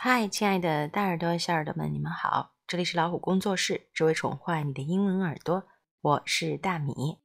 [0.00, 2.54] 嗨，亲爱的大耳朵、小耳朵们，你们好！
[2.68, 5.66] 这里是老虎工作室，只为宠坏你的英文耳朵。
[6.00, 7.18] 我是大米，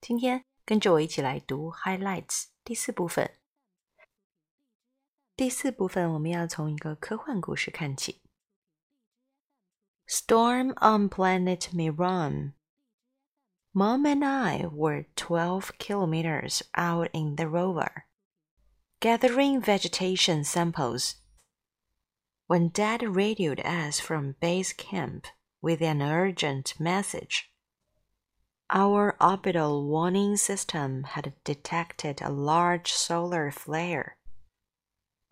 [0.00, 3.36] 今天跟着我一起来读 highlights 第四部分。
[5.36, 8.22] 第四部分我们要从一个科幻故事看起。
[10.08, 12.54] Storm on planet Miran.
[13.74, 18.04] Mom and I were 12 kilometers out in the rover,
[19.00, 21.16] gathering vegetation samples
[22.47, 25.27] when Dad radioed us from base camp
[25.61, 27.49] with an urgent message.
[28.69, 34.17] Our orbital warning system had detected a large solar flare.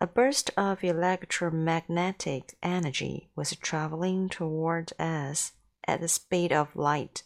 [0.00, 5.52] A burst of electromagnetic energy was traveling toward us
[5.86, 7.22] at the speed of light.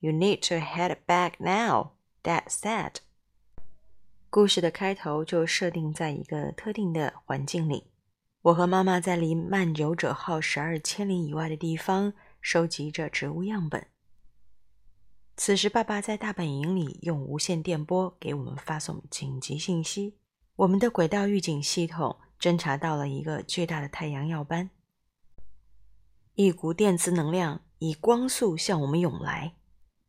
[0.00, 3.00] You need to head back now, Dad said.
[4.30, 7.90] 故事的开头就设定在一个特定的环境里。
[8.45, 13.87] 我和妈妈在离漫游者号十二千里以外的地方收集着植物样本。
[15.35, 20.19] 此时，爸爸在大本营里用无线电波给我们发送紧急信息。
[20.57, 24.69] 我们的轨道预警系统侦察到了一个巨大的太阳耀斑，
[26.35, 29.55] 一股电磁能量以光速向我们涌来。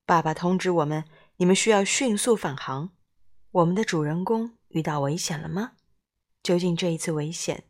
[0.04, 1.04] 爸爸通知我们
[1.38, 2.90] ：“你们需要迅速返航。”
[3.50, 5.72] 我们的主人公遇到危险了吗？
[6.42, 7.64] 究竟这一次危险？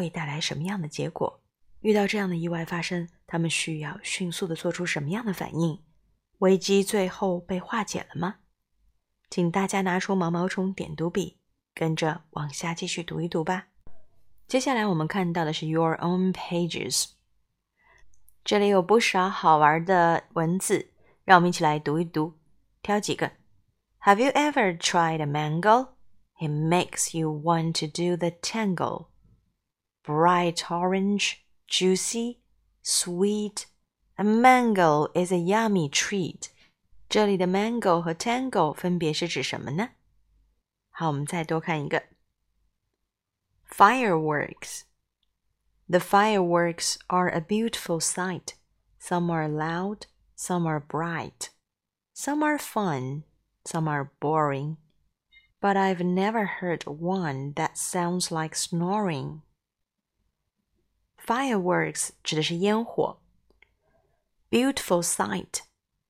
[0.00, 1.42] 会带来什么样的结果？
[1.80, 5.78] 遇到这样的意外发生，他们需要迅速的做出什么样的反应？
[6.38, 8.36] 危机最后被化解了吗？
[9.28, 11.36] 请大家拿出毛毛虫点读笔，
[11.74, 13.66] 跟着往下继续读一读吧。
[14.48, 17.10] 接下来我们看到的是 Your Own Pages，
[18.42, 20.92] 这里有不少好玩的文字，
[21.26, 22.38] 让我们一起来读一读，
[22.80, 23.32] 挑几个。
[24.04, 25.88] Have you ever tried a mango?
[26.40, 29.09] It makes you want to do the tango.
[30.03, 32.39] bright orange, juicy,
[32.81, 33.67] sweet.
[34.17, 36.49] A mango is a yummy treat.
[37.09, 39.89] 这里的 mango 和 tango 分别是指什么呢？
[40.89, 42.03] 好，我们再多看一个
[43.69, 44.83] fireworks.
[45.87, 48.53] The fireworks are a beautiful sight.
[48.99, 51.49] Some are loud, some are bright.
[52.15, 53.23] Some are fun,
[53.65, 54.77] some are boring.
[55.59, 59.41] But I've never heard one that sounds like snoring.
[61.24, 63.18] Fireworks 指的是烟火
[64.50, 65.60] ，beautiful sight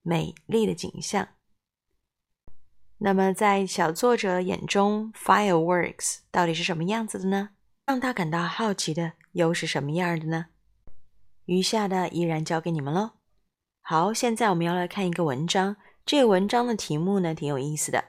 [0.01, 1.27] 美丽的景象。
[2.99, 7.49] 那么在小作者眼中，fireworks 到底是什么样子的呢？
[7.85, 10.47] 让他感到好奇的又是什么样的呢？
[11.45, 13.11] 余下的依然交给你们喽。
[13.81, 15.77] 好，现在我们要来看一个文章。
[16.05, 18.05] 这个文章的题目呢挺有意思的。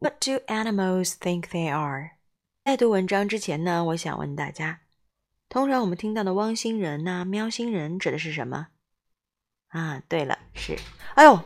[0.00, 2.12] What do animals think they are？
[2.64, 4.80] 在读文章之前呢，我想问大家。
[5.48, 8.68] 通常我们听到的汪星人呐、喵星人指的是什么？
[9.68, 10.78] 啊，对了，是，
[11.14, 11.42] 哎呦，